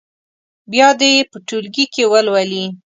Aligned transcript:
بیا 0.71 0.87
دې 0.99 1.09
یې 1.17 1.23
په 1.31 1.37
ټولګي 1.47 1.85
کې 1.93 2.03
ولولي. 2.11 2.65